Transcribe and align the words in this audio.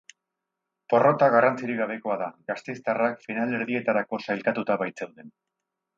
Porrota 0.93 1.27
garrantzirik 1.35 1.77
gabekoa 1.81 2.17
da, 2.23 2.31
gasteiztarrak 2.53 3.21
finalerdietarako 3.27 4.21
sailkatuta 4.29 4.79
baitzeuden. 4.85 5.33